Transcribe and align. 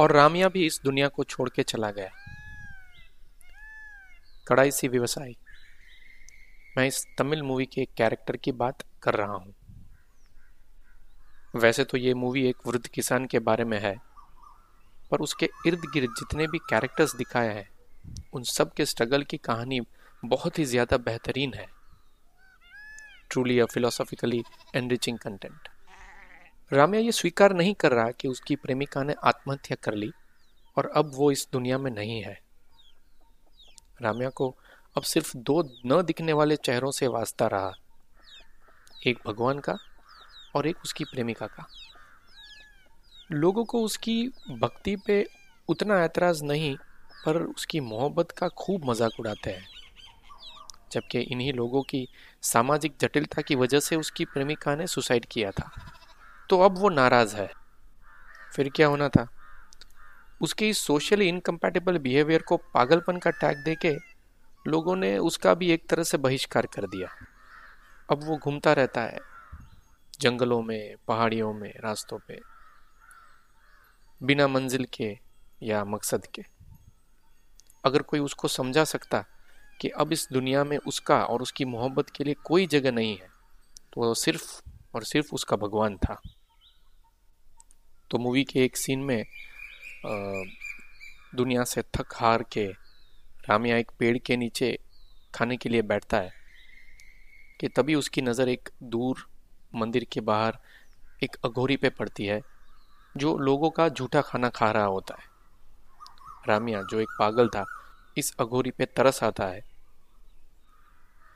और 0.00 0.12
रामिया 0.12 0.48
भी 0.48 0.64
इस 0.66 0.80
दुनिया 0.84 1.08
को 1.08 1.24
छोड़ 1.24 1.48
के 1.48 1.62
चला 1.62 1.90
गया। 1.90 2.10
कड़ाई 4.46 4.70
सी 4.70 4.88
व्यवसाय। 4.88 5.34
मैं 6.76 6.86
इस 6.86 7.06
तमिल 7.18 7.42
मूवी 7.42 7.66
के 7.66 7.84
कैरेक्टर 7.96 8.36
की 8.36 8.52
बात 8.54 8.84
कर 9.02 9.14
रहा 9.14 9.34
हूँ। 9.34 9.54
वैसे 11.54 11.84
तो 11.84 11.98
ये 11.98 12.14
मूवी 12.14 12.46
एक 12.48 12.66
वृद्ध 12.66 12.86
किसान 12.86 13.26
के 13.26 13.38
बारे 13.40 13.64
में 13.64 13.78
है, 13.80 13.94
पर 15.10 15.20
उसके 15.20 15.48
इर्द 15.66 15.84
गिर्द 15.94 16.14
जितने 16.18 16.46
भी 16.46 16.58
कैरेक्टर्स 16.70 17.14
दिखाए 17.16 17.54
हैं, 17.54 17.68
उन 18.34 18.42
सब 18.42 18.72
के 18.72 18.86
स्ट्रगल 18.86 19.22
की 19.22 19.36
कहानी 19.38 19.80
बहुत 20.22 20.58
ही 20.58 20.64
ज़्यादा 20.64 20.96
बेहतरीन 20.98 21.54
है। 21.54 21.66
Truly 23.30 23.58
a 23.58 23.64
philosophically 23.64 24.42
enriching 24.76 25.18
content 25.18 25.68
Ramiya 26.72 27.02
ये 27.02 27.12
स्वीकार 27.12 27.52
नहीं 27.52 27.74
कर 27.74 27.92
रहा 27.92 28.10
कि 28.10 28.28
उसकी 28.28 28.56
प्रेमिका 28.56 29.02
ने 29.02 29.14
आत्महत्या 29.24 29.76
कर 29.82 29.94
ली 29.94 30.12
और 30.76 30.90
अब 30.96 31.10
वो 31.14 31.30
इस 31.32 31.48
दुनिया 31.52 31.78
में 31.78 31.90
नहीं 31.90 32.22
है। 32.22 32.40
राम्या 34.02 34.28
को 34.28 34.56
अब 34.96 35.02
सिर्फ़ 35.02 35.36
दो 35.36 35.62
न 35.86 36.02
दिखने 36.02 36.32
वाले 36.32 36.56
चेहरों 36.56 36.90
से 36.90 37.06
वास्ता 37.06 37.46
रहा। 37.46 37.72
एक 39.06 39.18
भगवान 39.26 39.58
का 39.58 39.78
और 40.54 40.66
एक 40.66 40.76
उसकी 40.84 41.04
प्रेमिका 41.04 41.46
का। 41.46 41.66
लोगों 43.32 43.64
को 43.64 43.82
उसकी 43.82 44.28
भक्ति 44.50 44.96
पे 44.96 45.26
उतना 45.68 46.04
ऐतराज 46.04 46.42
नहीं, 46.42 46.76
पर 47.26 47.42
उसकी 47.42 47.80
मोहब्बत 47.80 48.30
का 48.30 48.48
खूब 48.48 48.84
मज़ाक 48.84 49.20
उड़ाते 49.20 49.50
हैं। 49.50 49.68
जबकि 50.92 51.20
इन्हीं 51.20 51.52
लोगों 51.52 51.82
की 51.82 52.08
सामाजिक 52.42 52.94
जटिलता 53.00 53.42
की 53.42 53.54
वजह 53.54 53.80
से 53.80 53.96
उसकी 53.96 54.24
प्रेमिका 54.24 54.76
ने 54.76 54.86
सुसाइड 54.86 55.26
किया 55.26 55.50
था। 55.50 55.70
तो 56.50 56.60
अब 56.60 56.78
वो 56.78 56.88
नाराज़ 56.88 57.36
है। 57.36 57.50
फिर 58.56 58.68
क्या 58.68 58.86
होना 58.86 59.08
था? 59.08 59.28
उसके 60.40 60.68
इस 60.68 60.78
सोशली 60.78 61.28
इनकम्पैटिबल 61.28 61.98
बिहेवियर 61.98 62.42
को 62.42 62.56
पागलपन 62.56 63.18
का 63.18 63.30
टैग 63.30 63.58
देके 63.64 63.96
लोगों 64.66 64.96
ने 64.96 65.18
उसका 65.18 65.54
भी 65.54 65.70
एक 65.70 65.88
तरह 65.88 66.02
से 66.02 66.18
बहिष्कार 66.18 66.66
कर 66.66 66.86
दिया। 66.86 67.08
अब 68.10 68.24
वो 68.24 68.36
घूमता 68.36 68.72
रहता 68.72 69.00
है, 69.00 69.18
जंगलों 70.20 70.62
में, 70.62 70.94
पहाड़ियों 71.08 71.52
में, 71.52 71.72
रास्तों 71.80 72.18
पे, 72.28 72.40
बिना 74.22 74.48
मंजिल 74.48 74.84
के 74.84 75.18
या 75.62 75.84
मकसद 75.84 76.26
के। 76.26 76.42
अगर 77.84 78.02
कोई 78.02 78.20
उसको 78.20 78.48
समझा 78.48 78.84
सकता 78.84 79.24
कि 79.80 79.88
अब 79.88 80.12
इस 80.12 80.28
दुनिया 80.32 80.64
में 80.64 80.78
उसका 80.78 81.24
और 81.24 81.42
उसकी 81.42 81.64
मोहब्बत 81.64 82.10
के 82.10 82.24
लिए 82.24 82.34
कोई 82.34 82.66
जगह 82.66 82.92
नहीं 82.92 83.18
है 83.18 83.28
तो 83.92 84.00
वो 84.00 84.14
सिर्फ़ 84.14 84.62
और 84.94 85.04
सिर्फ़ 85.04 85.34
उसका 85.34 85.56
भगवान 85.56 85.96
था। 85.96 86.20
तो 88.10 88.18
मूवी 88.18 88.44
के 88.44 88.64
एक 88.64 88.76
सीन 88.76 89.00
में 89.00 89.24
दुनिया 91.36 91.64
से 91.64 91.82
थक 91.96 92.14
हार 92.14 92.42
के 92.52 92.66
रामिया 93.48 93.76
एक 93.76 93.90
पेड़ 93.98 94.16
के 94.18 94.36
नीचे 94.36 94.78
खाने 95.34 95.56
के 95.56 95.68
लिए 95.68 95.82
बैठता 95.82 96.16
है 96.16 96.32
कि 97.60 97.68
तभी 97.68 97.94
उसकी 97.94 98.22
नज़र 98.22 98.48
एक 98.48 98.68
दूर 98.84 99.26
मंदिर 99.74 100.06
के 100.12 100.20
बाहर 100.22 100.58
एक 101.22 101.36
अघोरी 101.44 101.76
पे 101.76 101.88
पड़ती 101.90 102.26
है, 102.26 102.40
जो 103.14 103.36
लोगों 103.38 103.70
का 103.70 103.88
झूठा 103.88 104.20
खाना 104.20 104.48
खा 104.48 104.70
रहा 104.70 104.84
होता 104.84 105.14
है। 105.14 105.28
रामिया, 106.48 106.82
जो 106.82 107.00
एक 107.00 107.08
पागल 107.18 107.48
था, 107.48 107.64
इस 108.16 108.34
अघोरी 108.40 108.70
पे 108.70 108.84
तरस 108.86 109.22
आता 109.24 109.46
है। 109.46 109.62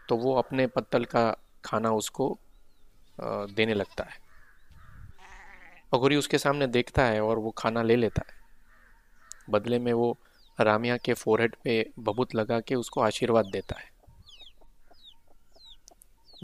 तो 0.09 0.17
वो 0.17 0.35
अपने 0.35 0.67
पत्तल 0.67 1.05
का 1.05 1.31
खाना 1.65 1.91
उसको 1.93 2.37
देने 3.19 3.75
लगता 3.75 4.05
है। 4.05 4.23
अघोरी 5.95 6.17
उसके 6.17 6.39
सामने 6.39 6.67
देखता 6.67 7.05
है 7.05 7.21
और 7.21 7.39
वो 7.39 7.51
खाना 7.51 7.83
ले 7.83 7.97
लेता 7.97 8.23
है। 8.29 8.43
बदले 9.51 9.79
में 9.79 9.93
वो 9.93 10.17
रामिया 10.59 10.97
के 10.97 11.15
फोरहेड 11.15 11.57
पे 11.65 11.85
बबूत 11.99 12.35
लगा 12.35 12.61
के 12.61 12.75
उसको 12.75 13.01
आशीर्वाद 13.01 13.47
देता 13.47 13.79
है। 13.79 13.93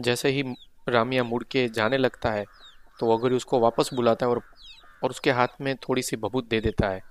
जैसे 0.01 0.29
ही 0.29 0.43
रामिया 0.89 1.23
मुड़ 1.23 1.43
के 1.43 1.67
जाने 1.69 1.97
लगता 1.97 2.31
है 2.31 2.45
तो 2.99 3.11
अघोरी 3.11 3.35
उसको 3.35 3.59
वापस 3.59 3.89
बुलाता 3.93 4.25
है 4.25 4.31
और 4.31 4.41
और 5.03 5.09
उसके 5.09 5.31
हाथ 5.31 5.61
में 5.61 5.75
थोड़ी 5.79 6.01
सी 6.01 6.15
बबूत 6.15 6.47
दे 6.49 6.59
देता 6.61 6.89
है। 6.89 7.01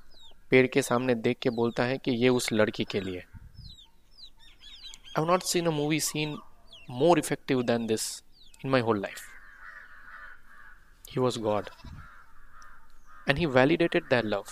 पेड़ 0.51 0.67
के 0.67 0.83
सामने 0.83 1.15
देख 1.17 1.39
के 1.39 1.51
बोलता 1.51 1.85
है 1.85 1.97
कि 1.99 2.11
ये 2.13 2.29
उस 2.29 2.53
लड़की 2.53 2.85
के 2.85 3.01
लिए। 3.01 3.25
I 5.19 5.25
not 5.25 5.43
seen 5.43 5.67
a 5.67 5.71
movie 5.71 6.01
scene 6.01 6.37
more 6.91 7.19
effective 7.19 7.63
than 7.63 7.87
this 7.87 8.03
in 8.65 8.71
my 8.71 8.81
whole 8.81 9.01
life 9.01 9.21
he 11.11 11.21
was 11.21 11.39
God 11.41 11.71
and 13.31 13.39
he 13.39 13.47
validated 13.47 14.05
that 14.05 14.25
love 14.25 14.45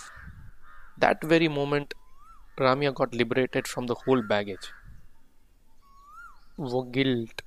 that 0.99 1.25
very 1.25 1.49
moment 1.49 1.95
Ramiya 2.61 2.91
got 2.91 3.15
liberated 3.15 3.67
from 3.67 3.87
the 3.87 3.91
whole 3.91 4.27
baggage 4.27 4.59
वो 6.59 6.83
guilt 6.83 7.43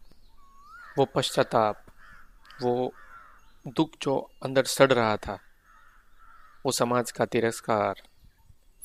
वो 0.98 1.06
पश्चाताप 1.06 1.86
वो 2.62 2.94
दुख 3.68 3.90
जो 4.02 4.32
अंदर 4.44 4.64
सड़ 4.64 4.94
रहा 4.94 5.18
था 5.18 5.40
वो 6.66 6.72
समाज 6.72 7.12
का 7.12 7.26
तिरस्कार 7.26 8.02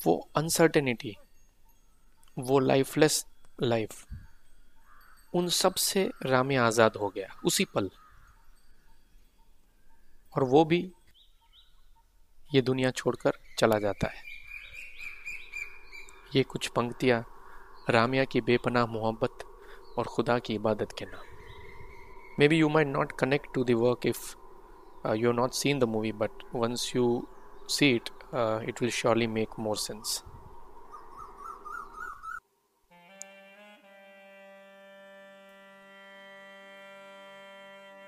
वो 0.05 0.29
अनसर्टेनिटी 0.35 1.17
वो 2.39 2.59
लाइफलेस 2.59 3.25
लाइफ 3.61 4.05
उन 5.33 5.47
सबसे 5.47 6.11
रामी 6.25 6.55
आज़ाद 6.55 6.95
हो 6.95 7.09
गया, 7.09 7.27
उसी 7.45 7.65
पल। 7.65 7.89
और 10.37 10.43
वो 10.43 10.65
भी 10.65 10.93
ये 12.55 12.61
दुनिया 12.61 12.91
छोड़कर 12.91 13.31
चला 13.59 13.79
जाता 13.79 14.07
है। 14.07 14.23
ये 16.35 16.43
कुछ 16.43 16.67
पंक्तियाँ 16.67 17.25
रामिया 17.89 18.23
की 18.23 18.41
बेपनाह 18.41 18.85
मोहब्बत 18.85 19.43
और 19.97 20.05
खुदा 20.05 20.39
की 20.39 20.55
इबादत 20.55 20.95
के 20.99 21.05
नाम। 21.05 21.23
Maybe 22.47 22.57
you 22.57 22.69
might 22.69 22.87
not 22.87 23.11
connect 23.19 23.47
to 23.53 23.63
the 23.63 23.71
work 23.71 24.05
if 24.05 24.35
you 25.15 25.31
not 25.31 25.51
seen 25.51 25.79
the 25.79 25.83
movie 25.83 26.11
but 26.11 26.43
once 26.55 26.91
you 26.95 27.27
see 27.69 27.89
it 27.89 28.09
it 28.69 28.81
will 28.81 28.91
surely 28.91 29.27
make 29.27 29.49
more 29.59 29.79
sense. 29.79 30.21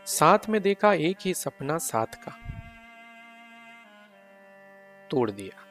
साथ 0.06 0.50
में 0.50 0.62
देखा 0.62 0.94
एक 0.94 1.18
ही 1.22 1.34
सपना 1.34 1.78
साथ 1.78 2.06
का। 2.06 2.59
तोड़ 5.12 5.32
दिया। 5.32 5.62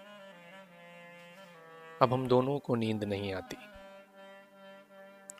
अब 2.03 2.13
हम 2.13 2.29
दोनों 2.29 2.59
को 2.59 2.75
नींद 2.75 3.05
नहीं 3.05 3.35
आती। 3.35 3.57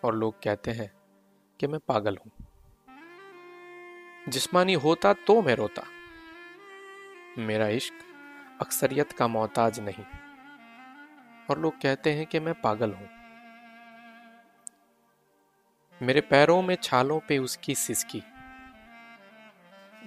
और 0.05 0.15
लोग 0.15 0.43
कहते 0.43 0.71
हैं 0.71 0.93
कि 1.61 1.67
मैं 1.67 1.81
पागल 1.81 2.17
हूँ। 2.17 2.33
जिस्मानी 4.29 4.75
होता 4.75 5.13
तो 5.13 5.43
मैं 5.43 5.55
रोता। 5.55 5.83
मेरा 7.39 7.69
इश्क 7.69 7.95
अक्सरियत 8.61 9.13
का 9.13 9.29
मोहताज 9.29 9.81
नहीं। 9.81 10.05
और 11.51 11.59
लोग 11.59 11.81
कहते 11.81 12.13
हैं 12.13 12.27
कि 12.27 12.41
मैं 12.41 12.61
पागल 12.61 12.93
हूँ। 12.93 13.09
मेरे 16.03 16.21
पैरों 16.21 16.63
में 16.63 16.75
छालों 16.75 17.21
पे 17.21 17.39
उसकी 17.39 17.75
सिसकी। 17.75 18.23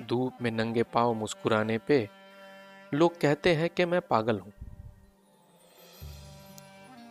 धूप 0.05 0.37
में 0.41 0.51
नंगे 0.51 0.83
पाव 0.83 1.13
मुस्कुराने 1.13 1.77
पे 1.77 2.09
लोग 2.93 3.21
कहते 3.21 3.55
हैं 3.55 3.69
कि 3.69 3.85
मैं 3.85 4.01
पागल 4.01 4.39
हूँ। 4.39 4.53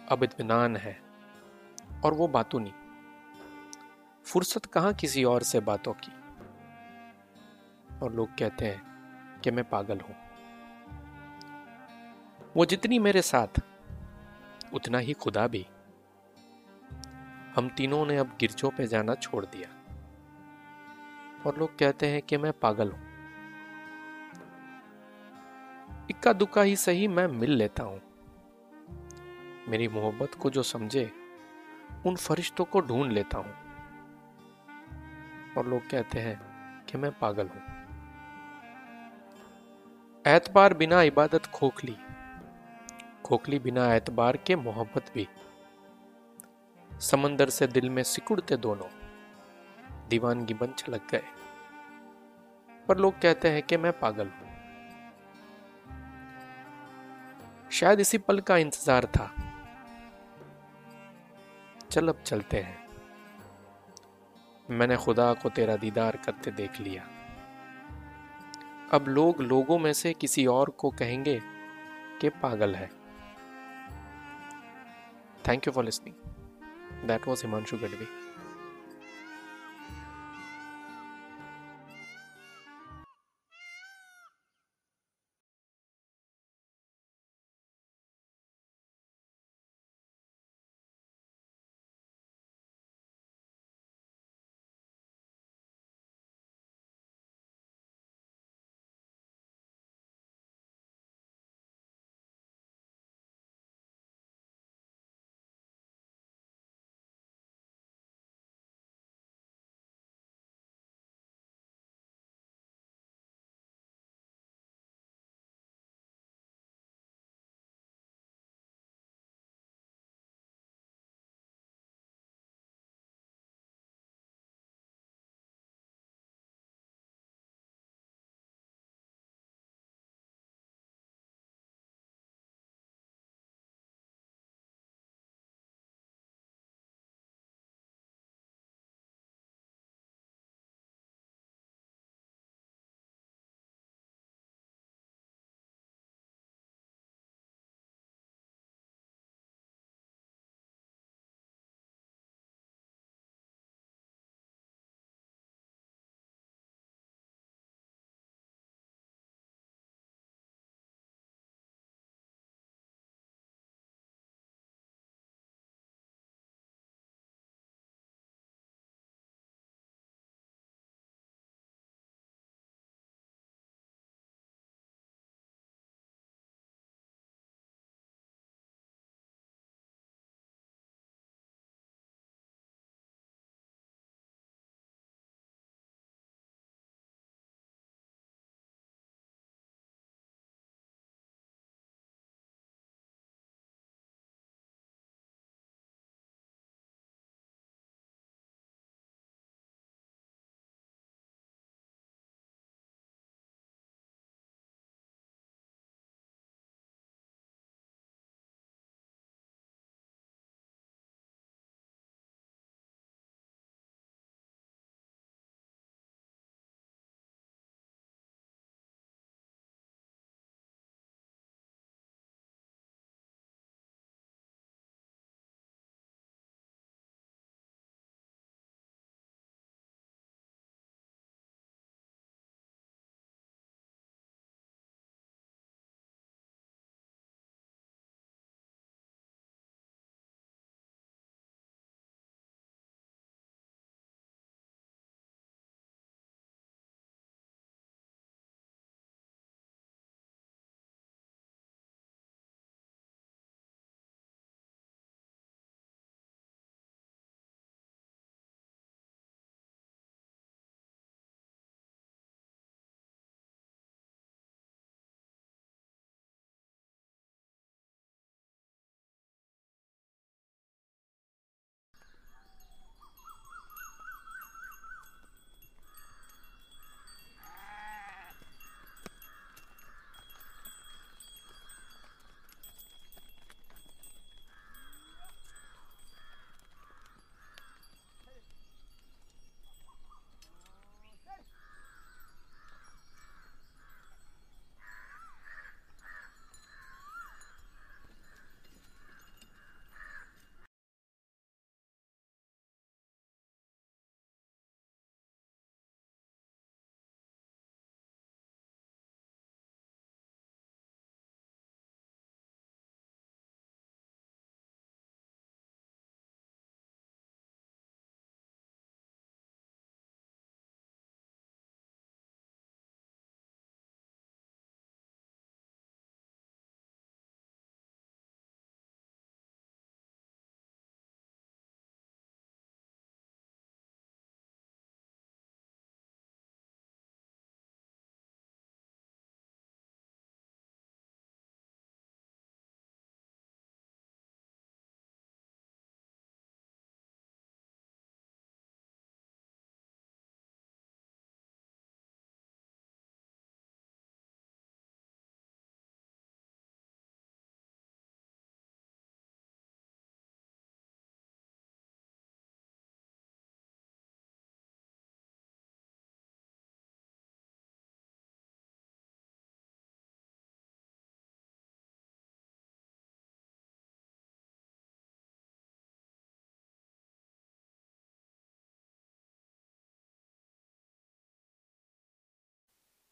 अब 0.09 0.23
इतमान 0.23 0.77
है, 0.77 1.03
और 2.05 2.15
वो 2.15 2.29
बातों 2.29 2.61
नहीं। 2.61 2.73
फुर्सत 4.25 4.67
कहाँ 4.67 4.95
किसी 4.95 5.25
और 5.25 5.43
से 5.43 5.61
बातों 5.61 5.93
की? 5.93 6.13
और 8.03 8.13
लोग 8.13 8.29
कहते 8.29 8.65
हैं 8.65 8.83
कि 9.41 9.51
मैं 9.51 9.69
पागल 9.69 10.01
हूँ। 10.01 10.17
वो 12.57 12.65
जितनी 12.65 12.99
मेरे 12.99 13.23
साथ, 13.23 13.63
उतना 14.75 14.99
ही 14.99 15.13
खुदा 15.13 15.47
भी। 15.47 15.67
हम 17.57 17.69
तीनों 17.69 18.07
ने 18.07 18.17
अब 18.17 18.37
गिरजों 18.41 18.71
पे 18.71 18.87
जाना 18.87 19.15
छोड़ 19.15 19.45
दिया। 19.45 19.69
और 21.47 21.59
लोग 21.59 21.79
कहते 21.79 22.07
हैं 22.07 22.23
कि 22.23 22.37
मैं 22.37 22.53
पागल 22.53 22.91
हूँ। 22.91 23.10
इक्का 26.11 26.33
दुक्का 26.33 26.63
ही 26.63 26.77
सही 26.77 27.09
मैं 27.09 27.27
मिल 27.27 27.51
लेता 27.51 27.83
हूँ। 27.83 28.01
मेरी 29.69 29.89
मोहब्बत 29.89 30.35
को 30.35 30.51
जो 30.51 30.63
समझे, 30.63 31.13
उन 32.07 32.17
फरिश्तों 32.17 32.65
को 32.65 32.81
ढूंढ 32.81 33.13
लेता 33.13 33.39
हूँ। 33.39 33.55
और 35.59 35.67
लोग 35.67 35.91
कहते 35.91 36.19
हैं 36.19 36.41
कि 36.85 36.99
मैं 36.99 37.19
पागल 37.19 37.49
हूँ। 37.49 37.63
एतबार 40.27 40.75
बिना 40.75 41.03
इबादत 41.03 41.47
खोखली 41.47 41.97
खोखली 43.25 43.59
बिना 43.59 43.95
एतबार 43.95 44.37
के 44.37 44.57
मोहब्बत 44.57 45.13
भी। 45.15 45.29
समंदर 47.01 47.49
से 47.49 47.67
दिल 47.67 47.91
में 47.91 48.03
सिकुड़ते 48.03 48.57
दोनों, 48.57 48.89
दीवानगी 50.09 50.55
बन 50.55 50.73
छलक 50.79 51.09
गए। 51.11 51.23
पर 52.89 52.99
लोग 52.99 53.21
कहते 53.21 53.49
हैं 53.49 53.63
कि 53.63 53.77
मैं 53.77 54.01
पागल 54.01 54.27
हूँ। 54.27 54.50
शायद 57.71 58.01
इसी 58.01 58.19
पल 58.19 58.41
का 58.41 58.57
इंतज़ार 58.57 59.05
था। 59.07 59.31
चल 61.91 62.09
अब 62.09 62.23
चलते 62.23 62.57
हैं। 62.57 62.79
मैंने 64.71 64.97
खुदा 64.97 65.33
को 65.35 65.49
तेरा 65.49 65.77
दीदार 65.77 66.17
करते 66.17 66.51
देख 66.51 66.81
लिया। 66.81 67.09
अब 68.93 69.09
लोग 69.09 69.41
लोगों 69.41 69.79
में 69.79 69.93
से 69.93 70.13
किसी 70.13 70.47
और 70.47 70.71
को 70.71 70.91
कहेंगे 70.91 71.41
कि 72.21 72.29
पागल 72.29 72.75
है। 72.75 72.91
Thank 75.49 75.67
you 75.67 75.73
for 75.73 75.85
listening 75.85 77.09
that 77.09 77.29
was 77.29 77.47
Himanshu 77.47 77.77
Gadhvi 77.77 78.07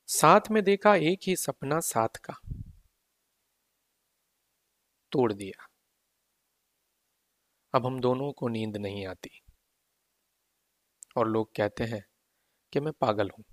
साथ 0.09 0.41
में 0.51 0.65
देखा, 0.65 0.95
एक 0.95 1.21
ही 1.27 1.37
सपना 1.37 1.81
साथ 1.81 2.09
का। 2.09 2.41
तोड़ 5.13 5.33
दिया। 5.33 5.67
अब 7.75 7.87
हम 7.87 8.01
दोनों 8.01 8.33
को 8.33 8.49
नींद 8.49 8.77
नहीं 8.77 9.07
आती। 9.07 9.43
और 11.17 11.29
लोग 11.29 11.55
कहते 11.57 11.85
हैं 11.85 12.05
कि 12.73 12.81
मैं 12.81 12.93
पागल 12.93 13.31
हूँ। 13.31 13.45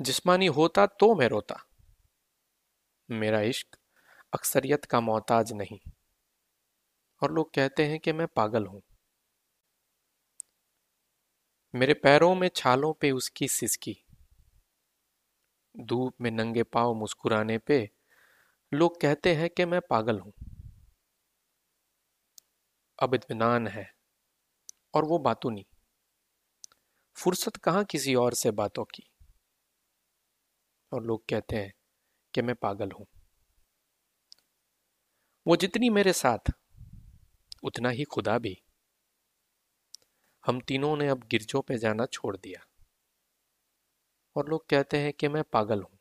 जिस्मानी 0.00 0.46
होता 0.46 0.86
तो 0.86 1.14
मैं 1.14 1.28
रोता। 1.28 1.68
मेरा 3.10 3.40
इश्क 3.40 3.76
अक्सरियत 4.34 4.84
का 4.84 5.00
मोहताज 5.00 5.52
नहीं। 5.52 5.78
और 7.22 7.32
लोग 7.32 7.54
कहते 7.54 7.86
हैं 7.86 8.00
कि 8.00 8.12
मैं 8.12 8.26
पागल 8.26 8.66
हूँ। 8.66 8.82
मेरे 11.74 11.94
पैरों 11.94 12.34
में 12.34 12.50
छालों 12.56 12.92
पे 12.92 13.10
उसकी 13.10 13.48
सिसकी। 13.48 14.07
धूप 15.80 16.14
में 16.20 16.30
नंगे 16.30 16.62
पाव 16.62 16.94
मुस्कुराने 16.94 17.58
पे 17.58 17.90
लोग 18.74 19.00
कहते 19.00 19.34
हैं 19.34 19.50
कि 19.50 19.64
मैं 19.64 19.80
पागल 19.90 20.18
हूँ। 20.18 20.32
अब 23.02 23.14
इतमान 23.14 23.66
है, 23.66 23.94
और 24.94 25.04
वो 25.04 25.18
बातों 25.18 25.50
नहीं। 25.50 25.64
फुर्सत 27.16 27.56
कहाँ 27.56 27.84
किसी 27.84 28.14
और 28.14 28.34
से 28.34 28.50
बातों 28.50 28.84
की? 28.84 29.10
और 30.92 31.04
लोग 31.04 31.24
कहते 31.28 31.56
हैं 31.56 31.72
कि 32.34 32.42
मैं 32.42 32.54
पागल 32.54 32.90
हूँ। 32.90 33.06
वो 35.46 35.56
जितनी 35.56 35.90
मेरे 35.90 36.12
साथ, 36.12 36.52
उतना 37.64 37.88
ही 37.88 38.04
खुदा 38.04 38.38
भी। 38.38 38.62
हम 40.46 40.60
तीनों 40.60 40.96
ने 40.96 41.08
अब 41.08 41.24
गिरजों 41.30 41.62
पे 41.62 41.78
जाना 41.78 42.06
छोड़ 42.06 42.36
दिया। 42.36 42.67
और 44.38 44.48
लोग 44.48 44.68
कहते 44.68 44.98
हैं 44.98 45.12
कि 45.12 45.28
मैं 45.28 45.42
पागल 45.42 45.82
हूँ। 45.82 45.98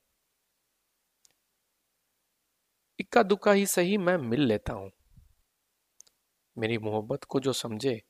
इक्का 3.00 3.24
दुक्का 3.24 3.52
ही 3.52 3.66
सही 3.66 3.98
मैं 3.98 4.18
मिल 4.18 4.42
लेता 4.42 4.74
हूँ। 4.74 4.92
मेरी 6.58 6.78
मोहब्बत 6.78 7.24
को 7.24 7.40
जो 7.40 7.54
समझे, 7.54 8.02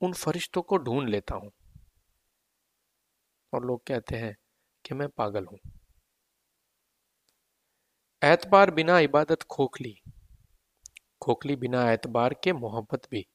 उन 0.00 0.12
फरिश्तों 0.12 0.62
को 0.62 0.76
ढूंढ 0.76 1.08
लेता 1.08 1.34
हूँ। 1.34 1.50
और 3.52 3.66
लोग 3.66 3.86
कहते 3.86 4.16
हैं 4.16 4.36
कि 4.84 4.94
मैं 4.94 5.08
पागल 5.08 5.44
हूँ। 5.44 5.58
एतबार 8.22 8.70
बिना 8.70 8.98
इबादत 8.98 9.42
खोखली 9.42 10.02
खोखली 11.22 11.56
बिना 11.56 11.92
एतबार 11.92 12.34
के 12.34 12.52
मोहब्बत 12.52 13.02
भी। 13.10 13.26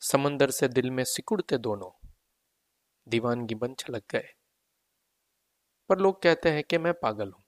समंदर 0.00 0.50
से 0.50 0.68
दिल 0.68 0.90
में 0.90 1.04
सिकुड़ते 1.04 1.58
दोनों, 1.58 2.08
दीवानगी 3.08 3.54
बन 3.54 3.74
छलक 3.74 4.02
गए। 4.10 4.37
पर 5.88 5.98
लोग 5.98 6.22
कहते 6.22 6.50
हैं 6.50 6.64
कि 6.64 6.78
मैं 6.78 6.92
पागल 6.94 7.32
हूँ। 7.32 7.42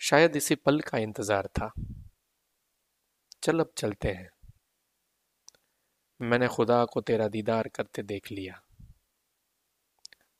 शायद 0.00 0.36
इसी 0.36 0.54
पल 0.54 0.80
का 0.80 0.98
इंतज़ार 0.98 1.46
था। 1.46 1.72
चल 3.42 3.60
अब 3.60 3.72
चलते 3.76 4.08
हैं। 4.08 4.30
मैंने 6.20 6.48
खुदा 6.48 6.84
को 6.84 7.00
तेरा 7.00 7.28
दीदार 7.28 7.68
करते 7.68 8.02
देख 8.02 8.32
लिया। 8.32 8.62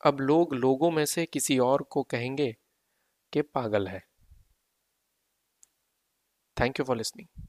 अब 0.05 0.19
लोग 0.19 0.53
लोगों 0.53 0.91
में 0.91 1.05
से 1.05 1.25
किसी 1.25 1.59
और 1.59 1.81
को 1.81 2.03
कहेंगे 2.03 2.55
कि 3.33 3.41
पागल 3.41 3.87
है। 3.87 4.07
Thank 6.57 6.79
you 6.79 6.85
for 6.85 6.97
listening 6.97 7.43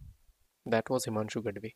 that 0.67 0.91
was 0.91 1.05
Himanshu 1.09 1.41
Gadhvi 1.41 1.75